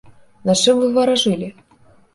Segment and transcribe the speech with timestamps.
[0.51, 1.55] На чым вы варажылі?